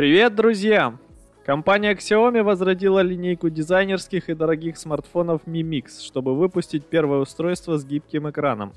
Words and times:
Привет, 0.00 0.34
друзья! 0.34 0.96
Компания 1.44 1.94
Xiaomi 1.94 2.42
возродила 2.42 3.00
линейку 3.00 3.50
дизайнерских 3.50 4.30
и 4.30 4.34
дорогих 4.34 4.78
смартфонов 4.78 5.42
Mi 5.44 5.60
Mix, 5.60 6.02
чтобы 6.02 6.34
выпустить 6.34 6.86
первое 6.86 7.18
устройство 7.18 7.76
с 7.76 7.84
гибким 7.84 8.30
экраном. 8.30 8.72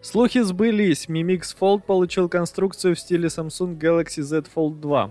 Слухи 0.00 0.40
сбылись, 0.40 1.10
Mi 1.10 1.20
Mix 1.20 1.54
Fold 1.60 1.82
получил 1.82 2.30
конструкцию 2.30 2.94
в 2.94 2.98
стиле 2.98 3.28
Samsung 3.28 3.78
Galaxy 3.78 4.22
Z 4.22 4.44
Fold 4.56 4.80
2. 4.80 5.10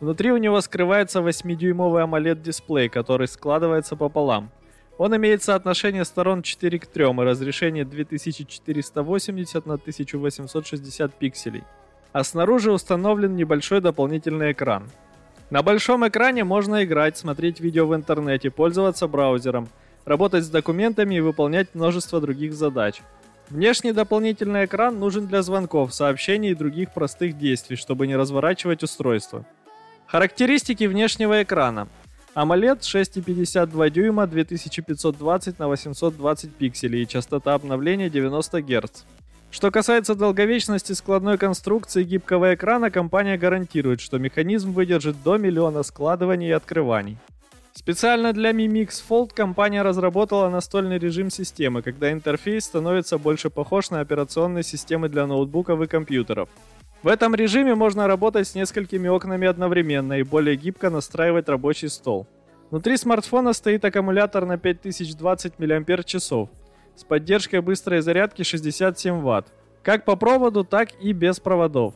Внутри 0.00 0.32
у 0.32 0.36
него 0.36 0.60
скрывается 0.60 1.20
8-дюймовый 1.20 2.04
AMOLED-дисплей, 2.04 2.90
который 2.90 3.26
складывается 3.26 3.96
пополам. 3.96 4.50
Он 4.98 5.16
имеет 5.16 5.42
соотношение 5.42 6.04
сторон 6.04 6.42
4 6.42 6.78
к 6.78 6.86
3 6.86 7.04
и 7.06 7.24
разрешение 7.24 7.86
2480 7.86 9.64
на 9.64 9.74
1860 9.76 11.14
пикселей. 11.14 11.64
А 12.12 12.24
снаружи 12.24 12.72
установлен 12.72 13.36
небольшой 13.36 13.80
дополнительный 13.80 14.52
экран. 14.52 14.90
На 15.50 15.62
большом 15.62 16.06
экране 16.06 16.44
можно 16.44 16.84
играть, 16.84 17.16
смотреть 17.16 17.60
видео 17.60 17.86
в 17.86 17.94
интернете, 17.94 18.50
пользоваться 18.50 19.08
браузером, 19.08 19.68
работать 20.04 20.44
с 20.44 20.48
документами 20.48 21.16
и 21.16 21.20
выполнять 21.20 21.74
множество 21.74 22.20
других 22.20 22.54
задач. 22.54 23.02
Внешний 23.48 23.92
дополнительный 23.92 24.66
экран 24.66 25.00
нужен 25.00 25.26
для 25.26 25.42
звонков, 25.42 25.92
сообщений 25.92 26.50
и 26.50 26.54
других 26.54 26.94
простых 26.94 27.36
действий, 27.36 27.74
чтобы 27.74 28.06
не 28.06 28.14
разворачивать 28.14 28.84
устройство. 28.84 29.44
Характеристики 30.06 30.84
внешнего 30.84 31.42
экрана. 31.42 31.88
AMOLED 32.36 32.80
6,52 32.80 33.90
дюйма 33.90 34.28
2520 34.28 35.58
на 35.58 35.66
820 35.66 36.54
пикселей 36.54 37.02
и 37.02 37.08
частота 37.08 37.54
обновления 37.54 38.08
90 38.08 38.62
Гц. 38.62 39.02
Что 39.50 39.72
касается 39.72 40.14
долговечности 40.14 40.92
складной 40.92 41.36
конструкции 41.36 42.04
гибкого 42.04 42.54
экрана, 42.54 42.90
компания 42.90 43.36
гарантирует, 43.36 44.00
что 44.00 44.18
механизм 44.18 44.72
выдержит 44.72 45.22
до 45.24 45.38
миллиона 45.38 45.82
складываний 45.82 46.48
и 46.48 46.52
открываний. 46.52 47.18
Специально 47.72 48.32
для 48.32 48.50
Mi 48.50 48.66
Mix 48.66 49.02
Fold 49.08 49.32
компания 49.34 49.82
разработала 49.82 50.48
настольный 50.48 50.98
режим 50.98 51.30
системы, 51.30 51.82
когда 51.82 52.12
интерфейс 52.12 52.64
становится 52.64 53.18
больше 53.18 53.50
похож 53.50 53.90
на 53.90 54.00
операционные 54.00 54.62
системы 54.62 55.08
для 55.08 55.26
ноутбуков 55.26 55.80
и 55.80 55.86
компьютеров. 55.86 56.48
В 57.02 57.08
этом 57.08 57.34
режиме 57.34 57.74
можно 57.74 58.06
работать 58.06 58.46
с 58.46 58.54
несколькими 58.54 59.08
окнами 59.08 59.48
одновременно 59.48 60.18
и 60.18 60.22
более 60.22 60.56
гибко 60.56 60.90
настраивать 60.90 61.48
рабочий 61.48 61.88
стол. 61.88 62.26
Внутри 62.70 62.96
смартфона 62.96 63.52
стоит 63.52 63.84
аккумулятор 63.84 64.46
на 64.46 64.58
5020 64.58 65.58
мАч 65.58 66.14
с 66.96 67.04
поддержкой 67.04 67.60
быстрой 67.60 68.00
зарядки 68.00 68.42
67 68.42 69.20
Вт, 69.20 69.46
как 69.82 70.04
по 70.04 70.16
проводу, 70.16 70.64
так 70.64 70.90
и 71.00 71.12
без 71.12 71.40
проводов. 71.40 71.94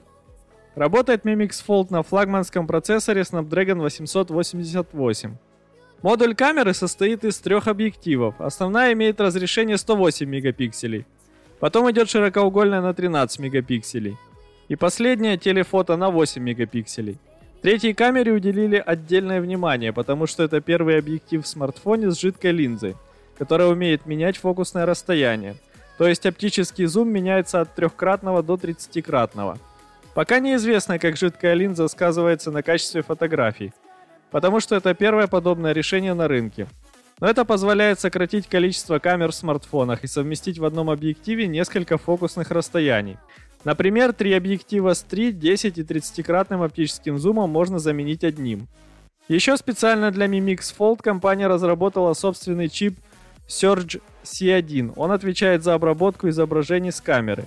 Работает 0.75 1.25
Mi 1.25 1.37
Mix 1.37 1.65
Fold 1.67 1.89
на 1.91 2.03
флагманском 2.03 2.67
процессоре 2.67 3.23
Snapdragon 3.23 3.81
888. 3.81 5.37
Модуль 6.03 6.35
камеры 6.35 6.75
состоит 6.75 7.25
из 7.25 7.39
трех 7.39 7.69
объективов. 7.69 8.35
Основная 8.41 8.93
имеет 8.93 9.21
разрешение 9.21 9.79
108 9.79 10.29
мегапикселей. 10.29 11.07
Потом 11.61 11.91
идет 11.91 12.11
широкоугольная 12.11 12.81
на 12.81 12.93
13 12.93 13.39
мегапикселей. 13.39 14.17
И 14.69 14.77
последнее 14.77 15.39
телефото 15.39 15.97
на 15.97 16.11
8 16.11 16.43
мегапикселей. 16.43 17.19
Третьей 17.63 17.95
камере 17.95 18.33
уделили 18.33 18.83
отдельное 18.85 19.41
внимание, 19.41 19.93
потому 19.95 20.27
что 20.27 20.43
это 20.43 20.61
первый 20.61 20.99
объектив 20.99 21.43
в 21.43 21.49
смартфоне 21.49 22.11
с 22.11 22.21
жидкой 22.21 22.51
линзой, 22.51 22.97
которая 23.39 23.69
умеет 23.69 24.07
менять 24.07 24.37
фокусное 24.37 24.87
расстояние. 24.87 25.57
То 25.99 26.07
есть 26.07 26.27
оптический 26.27 26.87
зум 26.87 27.09
меняется 27.09 27.61
от 27.61 27.75
трехкратного 27.75 28.43
до 28.43 28.55
30-кратного. 28.55 29.59
Пока 30.15 30.39
неизвестно, 30.39 30.99
как 30.99 31.17
жидкая 31.17 31.55
линза 31.55 31.89
сказывается 31.89 32.51
на 32.51 32.63
качестве 32.63 33.03
фотографий, 33.03 33.73
потому 34.31 34.61
что 34.61 34.77
это 34.77 34.95
первое 34.95 35.27
подобное 35.27 35.73
решение 35.73 36.15
на 36.15 36.29
рынке. 36.29 36.69
Но 37.21 37.29
это 37.29 37.45
позволяет 37.45 38.01
сократить 38.01 38.49
количество 38.49 38.99
камер 38.99 39.31
в 39.31 39.35
смартфонах 39.35 40.03
и 40.03 40.09
совместить 40.09 40.59
в 40.59 40.65
одном 40.65 40.91
объективе 40.91 41.47
несколько 41.47 41.97
фокусных 41.97 42.51
расстояний. 42.51 43.19
Например, 43.65 44.13
три 44.13 44.33
объектива 44.35 44.95
с 44.95 45.03
3, 45.03 45.33
10 45.33 45.79
и 45.79 45.83
30-кратным 45.83 46.65
оптическим 46.65 47.19
зумом 47.19 47.51
можно 47.51 47.79
заменить 47.79 48.25
одним. 48.25 48.69
Еще 49.29 49.57
специально 49.57 50.11
для 50.11 50.27
Mi 50.27 50.39
Mix 50.41 50.75
Fold 50.77 51.01
компания 51.03 51.47
разработала 51.47 52.13
собственный 52.13 52.69
чип 52.69 52.99
Surge 53.49 54.01
C1. 54.23 54.93
Он 54.97 55.13
отвечает 55.13 55.63
за 55.63 55.75
обработку 55.75 56.29
изображений 56.29 56.93
с 56.93 57.01
камеры. 57.01 57.45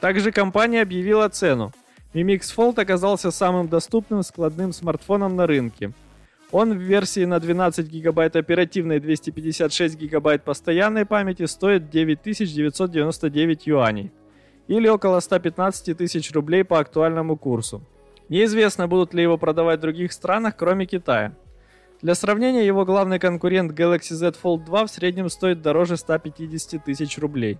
Также 0.00 0.32
компания 0.32 0.82
объявила 0.82 1.28
цену. 1.28 1.72
Mi 2.14 2.22
Mix 2.22 2.54
Fold 2.56 2.80
оказался 2.80 3.30
самым 3.30 3.68
доступным 3.68 4.22
складным 4.22 4.72
смартфоном 4.72 5.36
на 5.36 5.46
рынке. 5.46 5.92
Он 6.50 6.72
в 6.72 6.80
версии 6.80 7.24
на 7.26 7.40
12 7.40 7.86
гигабайт 7.86 8.34
оперативной 8.36 8.96
и 8.96 9.00
256 9.00 9.98
гигабайт 9.98 10.42
постоянной 10.44 11.04
памяти 11.04 11.44
стоит 11.44 11.90
9999 11.90 13.66
юаней 13.66 14.10
или 14.66 14.88
около 14.88 15.20
115 15.20 15.96
тысяч 15.96 16.32
рублей 16.32 16.64
по 16.64 16.78
актуальному 16.78 17.36
курсу. 17.36 17.82
Неизвестно, 18.28 18.88
будут 18.88 19.14
ли 19.14 19.22
его 19.22 19.36
продавать 19.36 19.78
в 19.78 19.82
других 19.82 20.12
странах, 20.12 20.56
кроме 20.56 20.86
Китая. 20.86 21.34
Для 22.00 22.14
сравнения, 22.14 22.64
его 22.64 22.84
главный 22.84 23.18
конкурент 23.18 23.72
Galaxy 23.72 24.14
Z 24.14 24.36
Fold 24.40 24.64
2 24.66 24.86
в 24.86 24.90
среднем 24.90 25.28
стоит 25.28 25.62
дороже 25.62 25.96
150 25.96 26.84
тысяч 26.84 27.18
рублей. 27.18 27.58